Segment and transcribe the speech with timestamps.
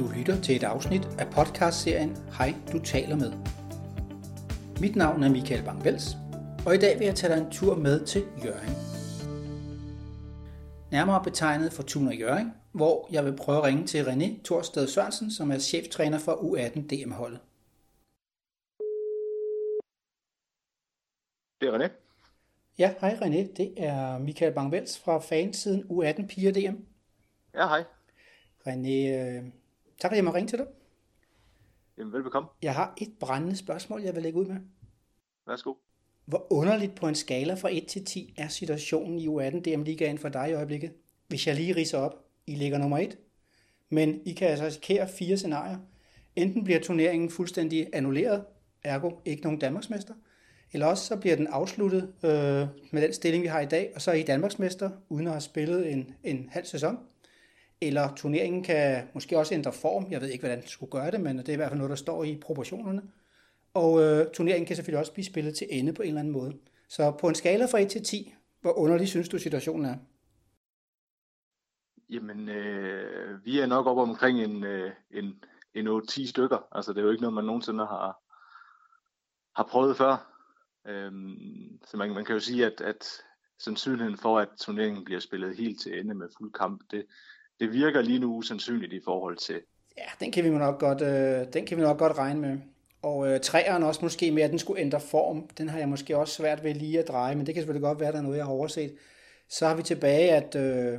[0.00, 3.32] Du lytter til et afsnit af podcastserien Hej, du taler med.
[4.80, 6.16] Mit navn er Michael Bangvels,
[6.66, 8.74] og i dag vil jeg tage dig en tur med til Jørgen.
[10.92, 15.30] Nærmere betegnet for Tuna Jørgen, hvor jeg vil prøve at ringe til René Torsted Sørensen,
[15.30, 17.40] som er cheftræner for U18 DM-holdet.
[21.60, 21.90] Det er René.
[22.78, 23.56] Ja, hej René.
[23.56, 26.76] Det er Michael Bangvels fra fansiden U18 Piger DM.
[27.54, 27.84] Ja, hej.
[28.66, 29.59] René, øh,
[30.00, 30.66] tak fordi jeg må ringe til dig.
[31.98, 32.48] Jamen, velbekomme.
[32.62, 34.56] Jeg har et brændende spørgsmål, jeg vil lægge ud med.
[35.46, 35.74] Værsgo.
[36.24, 40.18] Hvor underligt på en skala fra 1 til 10 er situationen i U18 DM Ligaen
[40.18, 40.92] for dig i øjeblikket?
[41.28, 42.24] Hvis jeg lige riser op.
[42.46, 43.18] I ligger nummer 1.
[43.88, 45.78] Men I kan altså risikere fire scenarier.
[46.36, 48.44] Enten bliver turneringen fuldstændig annulleret,
[48.82, 50.14] ergo ikke nogen Danmarksmester,
[50.72, 54.02] eller også så bliver den afsluttet øh, med den stilling, vi har i dag, og
[54.02, 56.98] så er I Danmarksmester, uden at have spillet en, en halv sæson.
[57.82, 60.06] Eller turneringen kan måske også ændre form.
[60.10, 61.90] Jeg ved ikke, hvordan den skulle gøre det, men det er i hvert fald noget,
[61.90, 63.02] der står i proportionerne.
[63.74, 66.56] Og øh, turneringen kan selvfølgelig også blive spillet til ende på en eller anden måde.
[66.88, 69.96] Så på en skala fra 1 til 10, hvor underlig synes du situationen er?
[72.10, 75.44] Jamen, øh, vi er nok op omkring en, øh, en,
[75.74, 76.68] en 8-10 stykker.
[76.72, 78.22] Altså, det er jo ikke noget, man nogensinde har,
[79.56, 80.30] har prøvet før.
[80.86, 83.06] Øhm, så man, man kan jo sige, at, at
[83.58, 87.06] sandsynligheden for, at turneringen bliver spillet helt til ende med fuld kamp, det,
[87.60, 89.60] det virker lige nu usandsynligt i forhold til.
[89.98, 92.58] Ja, den kan vi nok godt, øh, den kan vi nok godt regne med.
[93.02, 95.48] Og øh, træeren også måske med, at den skulle ændre form.
[95.58, 98.00] Den har jeg måske også svært ved lige at dreje, men det kan selvfølgelig godt
[98.00, 98.94] være, at der er noget, jeg har overset.
[99.48, 100.98] Så har vi tilbage, at øh,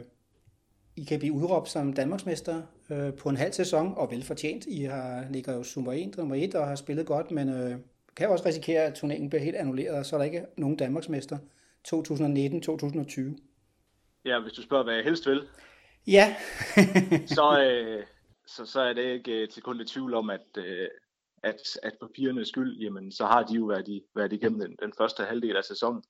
[0.95, 4.65] I kan blive udråbt som Danmarksmester øh, på en halv sæson, og velfortjent.
[4.67, 7.75] I har, ligger jo Super 1, nummer 1 og har spillet godt, men øh,
[8.15, 11.37] kan også risikere, at turneringen bliver helt annulleret, og så er der ikke nogen Danmarksmester
[11.87, 11.91] 2019-2020.
[14.25, 15.41] Ja, hvis du spørger, hvad jeg helst vil,
[16.07, 16.35] Ja.
[17.37, 18.05] så, øh,
[18.47, 20.87] så, så er det ikke øh, til kun i tvivl om, at, øh,
[21.43, 24.93] at, at papirernes skyld, jamen, så har de jo været, i, været igennem den, den
[24.97, 26.03] første halvdel af sæsonen,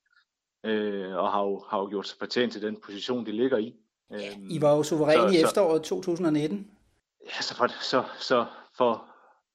[0.63, 3.75] øh, og har jo, har jo gjort sig fortjent til den position, de ligger i.
[4.11, 6.71] Ja, I var jo suveræne i efteråret 2019.
[7.25, 8.45] Ja, så for, så, så
[8.77, 9.05] for,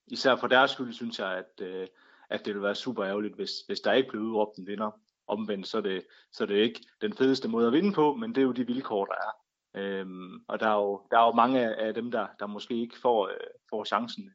[0.06, 1.86] især for deres skyld, synes jeg, at, øh,
[2.30, 4.90] at det ville være super ærgerligt, hvis, hvis der ikke blev udråbt en vinder.
[5.28, 8.34] Omvendt, så er, det, så er det ikke den fedeste måde at vinde på, men
[8.34, 9.45] det er jo de vilkår, der er.
[9.76, 12.94] Øhm, og der er, jo, der er jo mange af dem, der, der måske ikke
[13.02, 13.34] får, øh,
[13.70, 14.30] får chancen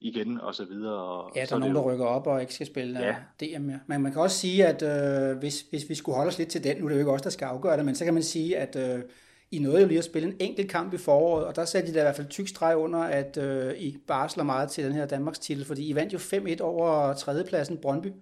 [0.00, 0.94] igen og så videre.
[0.94, 3.16] Og ja, der er nogen, der rykker op og ikke skal spille ja.
[3.40, 3.80] DM mere.
[3.86, 6.64] Men man kan også sige, at øh, hvis, hvis vi skulle holde os lidt til
[6.64, 8.22] den, nu er det jo ikke os, der skal afgøre det, men så kan man
[8.22, 9.02] sige, at øh,
[9.50, 11.92] I nåede jo lige at spille en enkelt kamp i foråret, og der satte I
[11.92, 15.06] da i hvert fald tyk streg under, at øh, I barsler meget til den her
[15.06, 18.12] Danmarks titel, fordi I vandt jo 5-1 over tredjepladsen Brøndby.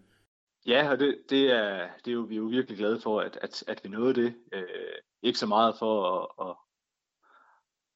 [0.67, 3.39] Ja, og det, det, er, det er jo, vi er jo virkelig glade for, at,
[3.43, 4.37] at, at vi nåede det.
[4.53, 6.57] Øh, ikke så meget for at, at,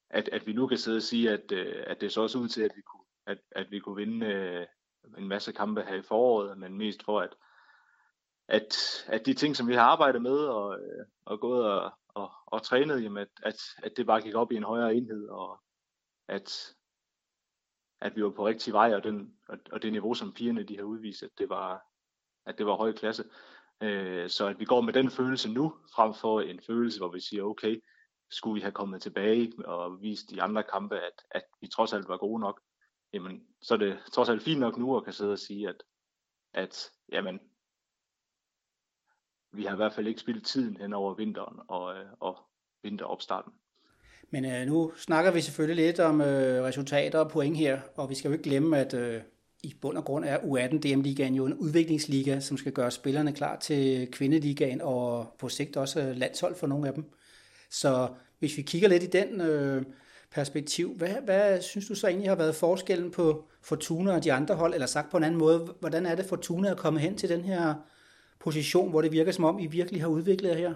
[0.09, 2.47] at, at vi nu kan sidde og sige, at, øh, at det så også ud
[2.47, 4.67] til, at vi kunne, at, at vi kunne vinde øh,
[5.17, 7.35] en masse kampe her i foråret, men mest for, at,
[8.47, 8.75] at,
[9.07, 12.63] at de ting, som vi har arbejdet med og, øh, og gået og, og, og
[12.63, 15.61] trænet, jamen at, at, at det bare gik op i en højere enhed, og
[16.27, 16.75] at,
[18.01, 20.77] at vi var på rigtig vej, og, den, og, og det niveau, som pigerne de
[20.77, 21.90] har udvist, at det var,
[22.45, 23.23] at det var høj klasse.
[23.83, 27.19] Øh, så at vi går med den følelse nu, frem for en følelse, hvor vi
[27.19, 27.83] siger, okay,
[28.29, 32.07] skulle vi have kommet tilbage og vist de andre kampe, at, at vi trods alt
[32.07, 32.61] var gode nok,
[33.13, 35.83] jamen, så er det trods alt fint nok nu at kan sidde og sige, at,
[36.53, 37.39] at jamen,
[39.51, 42.37] vi har i hvert fald ikke spillet tiden hen over vinteren og, øh, og
[42.83, 43.53] vinteropstarten.
[44.29, 48.15] Men øh, nu snakker vi selvfølgelig lidt om øh, resultater og point her, og vi
[48.15, 49.21] skal jo ikke glemme, at øh,
[49.63, 53.59] i bund og grund er U18 DM-ligaen jo en udviklingsliga, som skal gøre spillerne klar
[53.59, 57.11] til kvindeligaen og på sigt også landshold for nogle af dem.
[57.69, 59.83] Så hvis vi kigger lidt i den øh,
[60.31, 64.55] perspektiv, hvad, hvad synes du så egentlig har været forskellen på Fortuna og de andre
[64.55, 67.29] hold, eller sagt på en anden måde, hvordan er det Fortuna at komme hen til
[67.29, 67.73] den her
[68.39, 70.73] position, hvor det virker som om, I virkelig har udviklet jer her?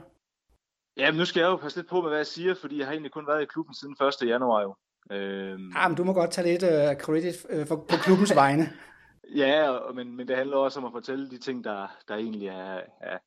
[0.97, 2.85] Ja, men nu skal jeg jo passe lidt på med, hvad jeg siger, fordi jeg
[2.85, 4.30] har egentlig kun været i klubben siden 1.
[4.30, 4.75] januar jo.
[5.12, 5.72] Øhm...
[5.75, 8.69] Ja, men du må godt tage lidt uh, credit uh, for, på klubbens vegne.
[9.36, 12.48] ja, og, men, men det handler også om at fortælle de ting, der, der egentlig
[12.48, 13.18] er, er,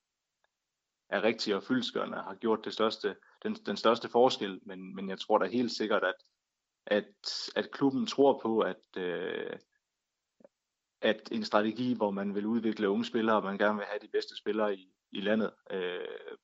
[1.11, 4.61] er rigtige og fyldskørende, har gjort det største, den, den største forskel.
[4.63, 6.15] Men, men jeg tror da helt sikkert, at,
[6.87, 9.57] at, at klubben tror på, at, øh,
[11.01, 14.09] at en strategi, hvor man vil udvikle unge spillere, og man gerne vil have de
[14.13, 16.01] bedste spillere i, i landet øh,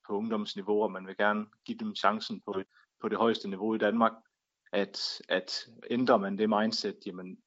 [0.07, 2.63] på ungdomsniveau, og man vil gerne give dem chancen på,
[3.01, 4.13] på det højeste niveau i Danmark,
[4.75, 7.39] at, at ændrer man det mindset, jamen,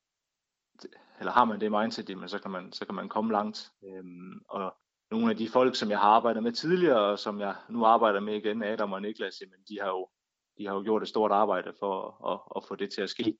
[1.19, 3.71] eller har man det mindset, jamen, så, kan man, så kan man komme langt.
[3.83, 4.75] Øhm, og
[5.12, 8.19] nogle af de folk, som jeg har arbejdet med tidligere, og som jeg nu arbejder
[8.19, 10.09] med igen, Adam og Niklas, jamen, de har jo,
[10.57, 13.38] de har jo gjort et stort arbejde for at, at få det til at ske.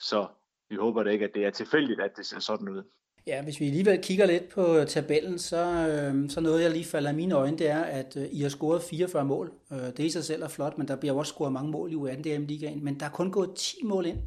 [0.00, 0.28] så
[0.68, 2.82] vi håber da ikke, at det er tilfældigt, at det ser sådan ud.
[3.28, 7.10] Ja, hvis vi alligevel kigger lidt på tabellen, så, øh, så noget, jeg lige falder
[7.10, 9.52] i mine øjne, det er, at øh, I har scoret 44 mål.
[9.72, 11.94] Øh, det i sig selv er flot, men der bliver også scoret mange mål i
[11.94, 12.84] U18 DM Ligaen.
[12.84, 14.18] Men der er kun gået 10 mål ind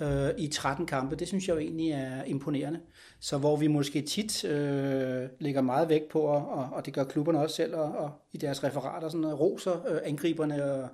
[0.00, 1.16] øh, i 13 kampe.
[1.16, 2.80] Det synes jeg jo egentlig er imponerende.
[3.20, 7.38] Så hvor vi måske tit øh, lægger meget vægt på, og, og det gør klubberne
[7.38, 10.88] også selv, og, og i deres referater sådan, roser øh, angriberne og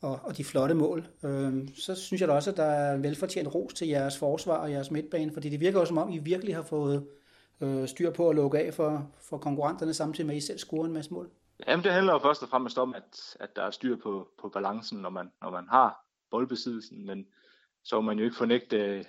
[0.00, 1.06] og, og de flotte mål.
[1.24, 4.70] Øh, så synes jeg da også, at der er velfortjent ros til jeres forsvar og
[4.70, 7.06] jeres midtbane, fordi det virker også som om, I virkelig har fået
[7.60, 10.84] øh, styr på at lukke af for, for konkurrenterne, samtidig med, at I selv scorer
[10.84, 11.30] en masse mål.
[11.66, 14.48] Jamen, det handler jo først og fremmest om, at, at der er styr på, på
[14.48, 17.26] balancen, når man, når man har boldbesiddelsen, men
[17.84, 19.06] så må man jo ikke fornægte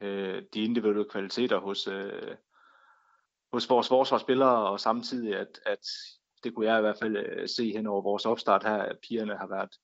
[0.00, 2.36] øh, de individuelle kvaliteter hos, øh,
[3.52, 5.86] hos vores forsvarsspillere, og samtidig, at, at
[6.44, 9.36] det kunne jeg i hvert fald øh, se hen over vores opstart her, at pigerne
[9.36, 9.74] har været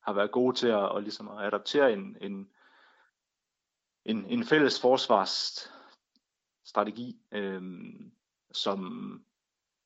[0.00, 2.50] har været gode til at, og ligesom at adoptere en, en,
[4.04, 7.62] en, en fælles forsvarsstrategi, øh,
[8.52, 9.24] som,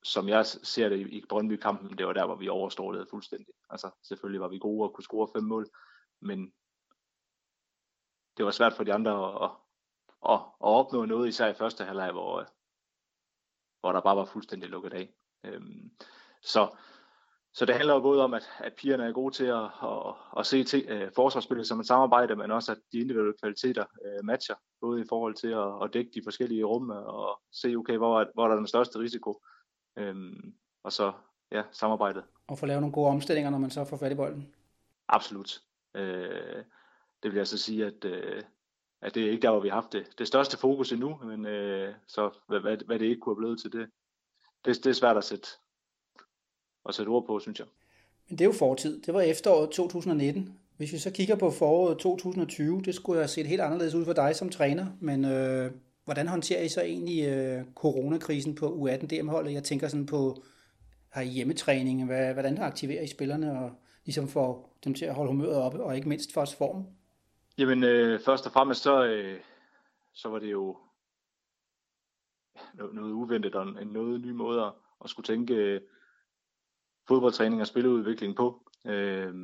[0.03, 3.55] som jeg ser det i Brøndby-kampen, det var der, hvor vi overstrålede fuldstændig.
[3.71, 5.71] Altså selvfølgelig var vi gode og kunne score fem mål,
[6.21, 6.53] men
[8.37, 9.51] det var svært for de andre at,
[10.31, 12.47] at, at opnå noget, især i første halvleg, hvor,
[13.81, 15.15] hvor der bare var fuldstændig lukket af.
[15.45, 15.91] Øhm,
[16.43, 16.77] så
[17.55, 20.47] så det handler jo både om, at, at pigerne er gode til at, at, at
[20.47, 24.55] se til, uh, forsvarsspillet som et samarbejde, men også at de individuelle kvaliteter uh, matcher,
[24.81, 28.47] både i forhold til at, at dække de forskellige rum og se, okay, hvor, hvor
[28.47, 29.43] der er den største risiko,
[30.01, 31.13] um, og så
[31.53, 32.25] ja, samarbejdet.
[32.47, 34.55] Og få lavet nogle gode omstillinger, når man så får fat i bolden.
[35.09, 35.61] Absolut.
[35.95, 36.63] Uh,
[37.23, 38.43] det vil jeg så sige, at, uh,
[39.03, 41.41] at det er ikke der, hvor vi har haft det, det største fokus endnu, men
[41.41, 43.91] uh, så hvad, hvad, hvad det ikke kunne have blevet til det,
[44.65, 45.49] det, det er svært at sætte,
[46.89, 47.67] at sætte ord på, synes jeg.
[48.29, 49.03] Men det er jo fortid.
[49.03, 50.59] Det var efteråret 2019.
[50.77, 54.13] Hvis vi så kigger på foråret 2020, det skulle have set helt anderledes ud for
[54.13, 55.71] dig som træner, men øh,
[56.05, 59.53] hvordan håndterer I så egentlig øh, coronakrisen på U18 DM-holdet?
[59.53, 60.43] Jeg tænker sådan på,
[61.09, 62.07] har I hjemmetræning?
[62.07, 63.71] Hvad, hvordan aktiverer I spillerne og
[64.05, 66.87] ligesom får dem til at holde humøret oppe, og ikke mindst for os form?
[67.59, 69.41] Jamen, øh, først og fremmest så, øh,
[70.13, 70.77] så var det jo
[72.93, 74.73] noget uventet og en noget ny måde
[75.05, 75.81] at skulle tænke øh,
[77.09, 78.71] fodboldtræning og spilleudvikling på.
[78.87, 79.35] Øh,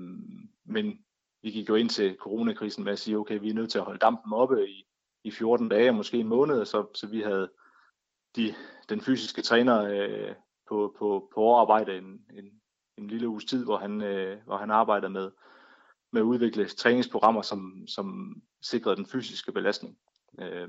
[0.64, 1.04] men
[1.42, 3.84] vi gik jo ind til coronakrisen med at sige, okay, vi er nødt til at
[3.84, 4.86] holde dampen oppe i,
[5.24, 7.50] i 14 dage, måske en måned, så, så vi havde
[8.36, 8.54] de,
[8.88, 10.34] den fysiske træner øh,
[10.68, 12.60] på, på, på overarbejde en, en,
[12.98, 15.30] en lille uges tid, hvor han, øh, hvor han arbejdede med,
[16.12, 19.98] med at udvikle træningsprogrammer, som, som sikrede den fysiske belastning.
[20.40, 20.68] Øh,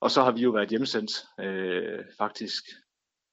[0.00, 1.10] og så har vi jo været hjemsendt
[1.40, 2.64] øh, faktisk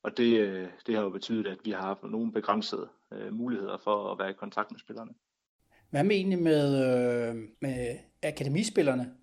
[0.03, 3.77] og det, øh, det har jo betydet, at vi har haft nogle begrænsede øh, muligheder
[3.77, 5.11] for at være i kontakt med spillerne.
[5.89, 9.13] Hvad med egentlig med, øh, med akademispillerne?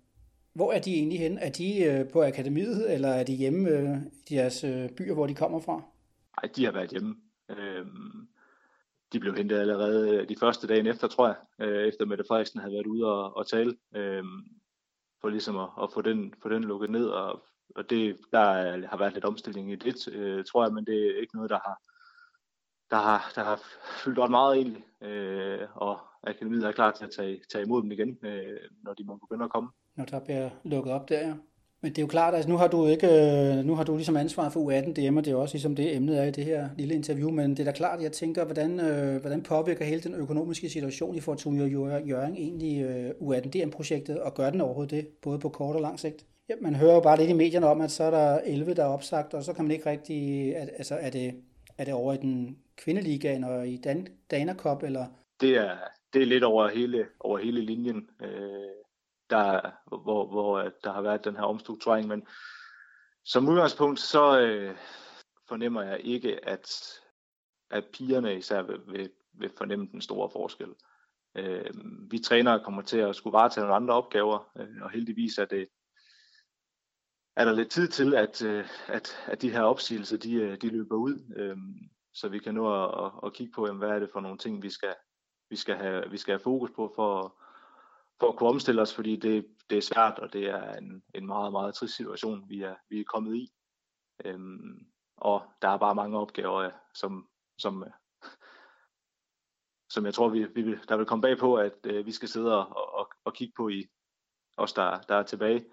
[0.53, 1.37] Hvor er de egentlig hen?
[1.37, 5.27] Er de øh, på akademiet, eller er de hjemme øh, i deres øh, byer, hvor
[5.27, 5.73] de kommer fra?
[6.41, 7.15] Nej, de har været hjemme.
[7.49, 7.85] Øh,
[9.13, 12.73] de blev hentet allerede de første dagen efter, tror jeg, øh, efter Mette Frederiksen havde
[12.73, 14.23] været ude og, og tale, øh,
[15.21, 17.43] for ligesom at, at få, den, få den lukket ned og
[17.75, 21.21] og det, der har været lidt omstilling i det, øh, tror jeg, men det er
[21.21, 21.81] ikke noget, der har,
[22.89, 23.61] der har, der har
[24.03, 27.91] fyldt ret meget egentlig, øh, og akademiet er klar til at tage, tage imod dem
[27.91, 29.69] igen, øh, når de må begynde at komme.
[29.95, 31.33] Når der bliver lukket op der, ja.
[31.81, 33.95] Men det er jo klart, at altså, nu har du ikke, øh, nu har du
[33.95, 36.45] ligesom ansvar for U18 DM, og det er også ligesom det emnet er i det
[36.45, 40.01] her lille interview, men det er da klart, jeg tænker, hvordan, øh, hvordan påvirker hele
[40.01, 41.63] den økonomiske situation i Fortuna
[41.97, 45.99] Jørgen egentlig øh, U18 DM-projektet, og gør den overhovedet det, både på kort og lang
[45.99, 46.25] sigt?
[46.49, 48.83] Ja, man hører jo bare lidt i medierne om, at så er der 11, der
[48.83, 51.43] er opsagt, og så kan man ikke rigtig, at, altså er det,
[51.77, 55.05] er det over i den kvindeligaen og i Dan, Danakop, Cup, eller?
[55.41, 55.77] Det er,
[56.13, 58.71] det er lidt over hele, over hele linjen, øh,
[59.29, 62.27] der, hvor, hvor øh, der har været den her omstrukturering, men
[63.23, 64.75] som udgangspunkt, så øh,
[65.47, 66.69] fornemmer jeg ikke, at,
[67.71, 70.69] at pigerne især vil, vil, vil fornemme den store forskel.
[71.35, 71.71] Øh,
[72.11, 75.67] vi trænere kommer til at skulle varetage nogle andre opgaver, øh, og heldigvis er det,
[77.35, 80.69] er der lidt tid til, at, øh, at, at de her opsigelser, de, øh, de
[80.69, 81.57] løber ud, øh,
[82.13, 84.63] så vi kan nå at, at kigge på, jamen, hvad er det for nogle ting,
[84.63, 84.95] vi skal,
[85.49, 87.41] vi skal, have, vi skal have fokus på for,
[88.19, 91.25] for at kunne omstille os, fordi det, det er svært, og det er en, en
[91.25, 93.51] meget, meget trist situation, vi er, vi er kommet i.
[94.25, 94.87] Øhm,
[95.17, 97.83] og der er bare mange opgaver, øh, som, som,
[99.89, 102.29] som jeg tror, vi, vi vil, der vil komme bag på, at øh, vi skal
[102.29, 103.85] sidde og, og, og kigge på i
[104.57, 105.65] os, der, der er tilbage.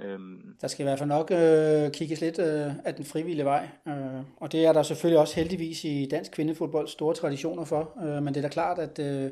[0.00, 0.54] Øhm.
[0.60, 4.22] Der skal i hvert fald nok øh, kigges lidt øh, af den frivillige vej, øh,
[4.36, 8.34] og det er der selvfølgelig også heldigvis i dansk kvindefodbold store traditioner for, øh, men
[8.34, 9.30] det er da klart, at øh,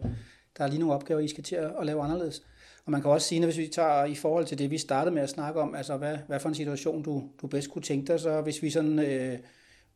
[0.59, 2.43] der er lige nogle opgaver, I skal til at lave anderledes.
[2.85, 5.15] Og man kan også sige, at hvis vi tager i forhold til det, vi startede
[5.15, 8.13] med at snakke om, altså hvad, hvad for en situation du, du bedst kunne tænke
[8.13, 9.39] dig, så hvis vi sådan øh,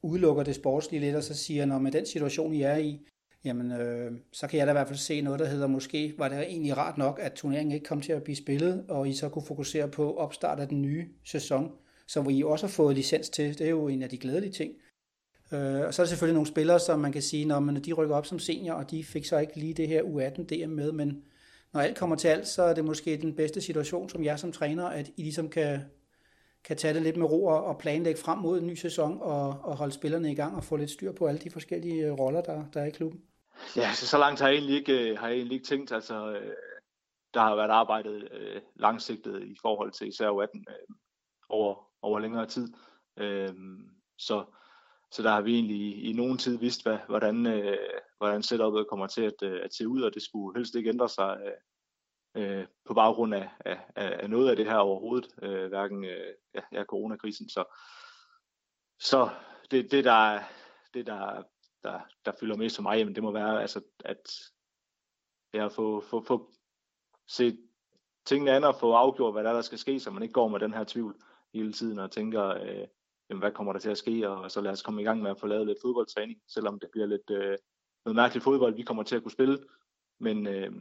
[0.02, 3.00] udelukker det sportslige lidt, og så siger, når med den situation, I er i,
[3.44, 6.28] jamen øh, så kan jeg da i hvert fald se noget, der hedder, måske var
[6.28, 9.28] det egentlig rart nok, at turneringen ikke kom til at blive spillet, og I så
[9.28, 11.72] kunne fokusere på opstart af den nye sæson,
[12.06, 13.58] som I også har fået licens til.
[13.58, 14.72] Det er jo en af de glædelige ting.
[15.52, 17.92] Øh, og så er der selvfølgelig nogle spillere, som man kan sige, når man, de
[17.92, 20.92] rykker op som senior, og de fik så ikke lige det her U18 DM med,
[20.92, 21.22] men
[21.72, 24.52] når alt kommer til alt, så er det måske den bedste situation som jeg som
[24.52, 25.80] træner, at I ligesom kan,
[26.64, 29.76] kan tage det lidt med ro og planlægge frem mod en ny sæson og, og
[29.76, 32.64] holde spillerne i gang og få lidt styr på alle de forskellige øh, roller, der,
[32.74, 33.20] der er i klubben.
[33.76, 35.92] Ja, så, så langt har jeg egentlig ikke, øh, har jeg egentlig ikke tænkt.
[35.92, 36.52] Altså, øh,
[37.34, 40.74] der har været arbejdet øh, langsigtet i forhold til især 18 øh,
[41.48, 42.72] over, over længere tid.
[43.16, 43.54] Øh,
[44.18, 44.44] så,
[45.10, 47.78] så der har vi egentlig i, i nogen tid vidst, hvad, hvordan, øh,
[48.18, 51.08] hvordan setupet kommer til at, øh, at se ud, og det skulle helst ikke ændre
[51.08, 51.38] sig
[52.36, 56.34] øh, øh på baggrund af, af, af noget af det her overhovedet, øh, hverken øh,
[56.54, 57.48] ja, ja, coronakrisen.
[57.48, 57.64] Så,
[59.00, 59.30] så
[59.70, 60.40] det, det, der,
[60.94, 61.42] det der,
[61.82, 64.30] der, der fylder mest for mig, jamen, det må være, altså, at
[65.54, 66.52] ja, få, få, få
[67.28, 67.58] set
[68.24, 70.48] tingene an og få afgjort, hvad der, er, der skal ske, så man ikke går
[70.48, 71.16] med den her tvivl
[71.54, 72.86] hele tiden og tænker, øh,
[73.30, 75.30] jamen, hvad kommer der til at ske, og så lad os komme i gang med
[75.30, 77.58] at få lavet lidt fodboldtræning, selvom det bliver lidt øh,
[78.04, 79.58] noget mærkeligt fodbold, vi kommer til at kunne spille,
[80.18, 80.72] men øh,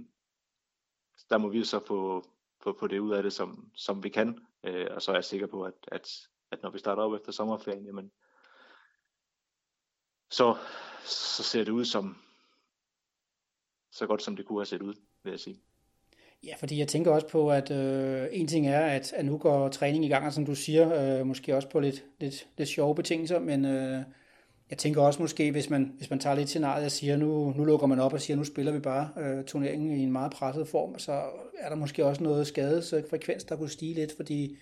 [1.29, 2.24] der må vi så få,
[2.63, 5.24] få, få det ud af det, som, som vi kan, øh, og så er jeg
[5.24, 6.10] sikker på, at, at,
[6.51, 8.12] at når vi starter op efter sommerferien, jamen,
[10.29, 10.55] så,
[11.05, 12.17] så ser det ud som
[13.91, 14.93] så godt, som det kunne have set ud,
[15.24, 15.59] vil jeg sige.
[16.43, 19.69] Ja, fordi jeg tænker også på, at øh, en ting er, at, at nu går
[19.69, 22.95] træning i gang, og som du siger, øh, måske også på lidt, lidt, lidt sjove
[22.95, 24.03] betingelser, men øh,
[24.69, 27.63] jeg tænker også måske, hvis man, hvis man tager lidt scenariet og siger, nu, nu
[27.63, 30.67] lukker man op og siger, nu spiller vi bare øh, turneringen i en meget presset
[30.67, 31.12] form, så
[31.59, 34.57] er der måske også noget skadesfrekvens, der kunne stige lidt, fordi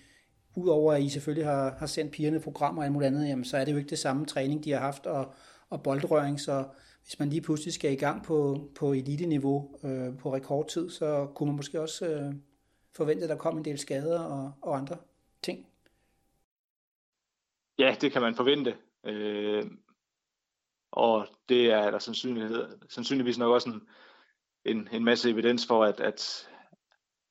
[0.55, 3.57] udover at I selvfølgelig har, har sendt pigerne programmer og alt muligt andet, jamen, så
[3.57, 5.33] er det jo ikke det samme træning, de har haft, og,
[5.69, 6.67] og boldrøring, så
[7.03, 11.47] hvis man lige pludselig skal i gang på, på elite-niveau øh, på rekordtid, så kunne
[11.47, 12.33] man måske også øh,
[12.95, 14.97] forvente, at der kom en del skader og, og andre
[15.41, 15.67] ting.
[17.79, 18.77] Ja, det kan man forvente.
[19.03, 19.71] Øh,
[20.91, 23.87] og det er der sandsynlighed, sandsynligvis nok også en,
[24.65, 26.49] en, en masse evidens for, at, at,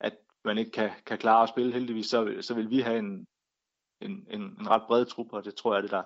[0.01, 1.73] at man ikke kan, kan klare at spille.
[1.73, 3.27] Heldigvis så, så vil vi have en,
[4.01, 6.03] en, en, en ret bred trup, og det tror jeg, det der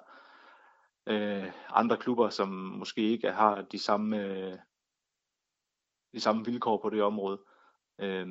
[1.10, 4.58] øh, andre klubber, som måske ikke har de samme, øh,
[6.14, 7.40] de samme vilkår på det område.
[8.00, 8.26] Øh,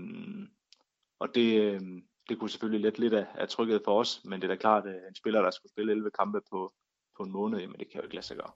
[1.20, 1.82] og det, øh,
[2.30, 4.88] det kunne selvfølgelig let lidt af, af trykket for os, men det er da klart,
[4.88, 6.74] at en spiller, der skulle spille 11 kampe på,
[7.18, 8.52] på en måned, jamen det kan jo ikke lade sig gøre.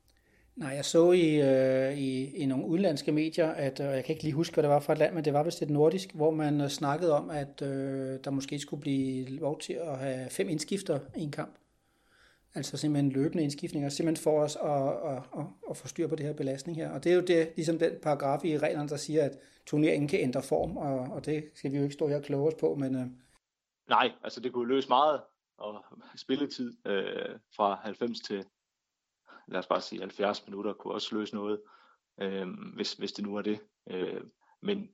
[0.55, 4.23] Nej, jeg så i, øh, i, i nogle udenlandske medier, at øh, jeg kan ikke
[4.23, 6.31] lige huske, hvad det var for et land, men det var vist et nordisk, hvor
[6.31, 10.49] man øh, snakkede om, at øh, der måske skulle blive lov til at have fem
[10.49, 11.62] indskifter i en kamp.
[12.55, 16.25] Altså simpelthen løbende indskiftninger, simpelthen for os at, at, at, at få styr på det
[16.25, 16.91] her belastning her.
[16.91, 20.19] Og det er jo det, ligesom den paragraf i reglerne, der siger, at turneringen kan
[20.19, 22.75] ændre form, og, og det skal vi jo ikke stå her og kloge os på,
[22.75, 22.95] men...
[22.95, 23.05] Øh...
[23.89, 25.21] Nej, altså det kunne løse meget,
[25.57, 28.45] og spilletid øh, fra 90 til,
[29.47, 31.61] lad os bare sige 70 minutter, kunne også løse noget,
[32.21, 33.59] øh, hvis, hvis det nu er det.
[33.89, 34.21] Øh,
[34.61, 34.89] men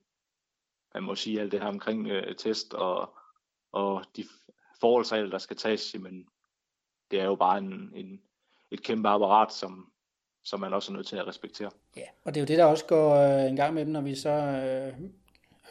[0.94, 3.14] man må sige alt det her omkring øh, test og,
[3.72, 4.24] og de
[4.80, 6.28] forholdsregler, der skal tages, jamen,
[7.10, 8.20] det er jo bare en, en,
[8.70, 9.90] et kæmpe apparat, som,
[10.44, 11.70] som man også er nødt til at respektere.
[11.96, 14.00] Ja, og det er jo det, der også går øh, en gang med dem, når
[14.00, 14.92] vi så øh,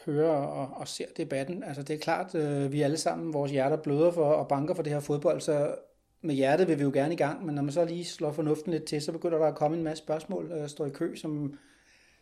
[0.06, 1.62] hører og, og ser debatten.
[1.62, 4.82] Altså det er klart, øh, vi alle sammen, vores hjerter bløder for og banker for
[4.82, 5.74] det her fodbold, så
[6.20, 8.72] med hjertet vil vi jo gerne i gang, men når man så lige slår fornuften
[8.72, 11.58] lidt til, så begynder der at komme en masse spørgsmål, øh, står i kø, som,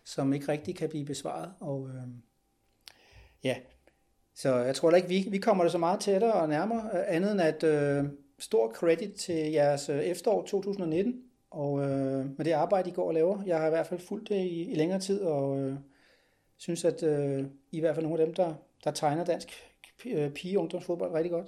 [0.04, 1.52] som ikke rigtig kan blive besvaret.
[1.60, 2.02] Og øh,
[3.44, 3.56] ja,
[4.34, 7.04] så jeg tror da ikke, vi, vi kommer det så meget tættere og nærmere, øh,
[7.06, 8.04] andet end at øh,
[8.38, 13.14] stor credit til jeres øh, efterår 2019, og øh, med det arbejde, I går og
[13.14, 13.42] laver.
[13.46, 15.74] Jeg har i hvert fald fulgt det i, i længere tid, og øh,
[16.56, 18.54] synes, at øh, I er i hvert fald nogle af dem, der,
[18.84, 19.48] der tegner dansk
[20.06, 21.46] øh, pige-ungdomsfodbold rigtig godt.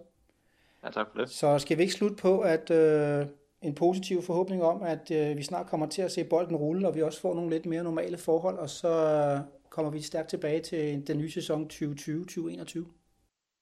[0.84, 1.30] Ja, tak for det.
[1.30, 3.26] Så skal vi ikke slutte på, at øh,
[3.62, 6.94] en positiv forhåbning om, at øh, vi snart kommer til at se bolden rulle, og
[6.94, 10.60] vi også får nogle lidt mere normale forhold, og så øh, kommer vi stærkt tilbage
[10.60, 12.78] til den nye sæson 2020-2021.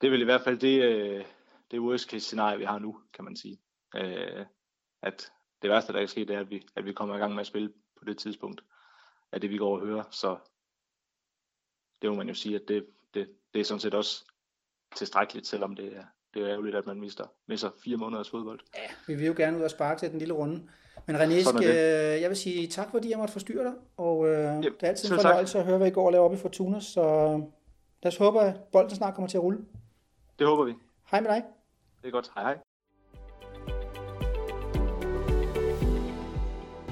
[0.00, 1.24] Det vil i hvert fald det, øh,
[1.70, 3.60] det worst case scenarie, vi har nu, kan man sige.
[3.96, 4.46] Øh,
[5.02, 5.32] at
[5.62, 7.40] det værste, der kan ske, det er, at vi, at vi kommer i gang med
[7.40, 8.60] at spille på det tidspunkt,
[9.32, 10.04] af det vi går og hører.
[10.10, 10.36] Så
[12.02, 14.24] det må man jo sige, at det, det, det er sådan set også
[14.96, 18.60] tilstrækkeligt, selvom det er, det er ærgerligt, at man mister, misser fire måneders fodbold.
[18.74, 20.68] Ja, vi vil jo gerne ud og sparke til den lille runde.
[21.06, 24.32] Men René, skal, øh, jeg vil sige tak, fordi jeg måtte forstyrre dig, og øh,
[24.32, 25.60] Jamen, det er altid en fornøjelse tak.
[25.60, 27.02] at høre, hvad I går og laver op i Fortuna, så
[28.02, 29.64] lad os håbe, at bolden snart kommer til at rulle.
[30.38, 30.74] Det håber vi.
[31.10, 31.44] Hej med dig.
[32.02, 32.30] Det er godt.
[32.34, 32.58] Hej hej.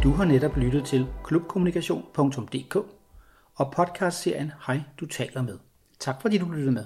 [0.03, 2.77] Du har netop lyttet til klubkommunikation.dk
[3.55, 5.59] og podcastserien Hej, du taler med.
[5.99, 6.85] Tak fordi du lyttede med.